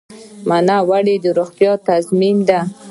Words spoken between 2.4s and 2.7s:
ده؟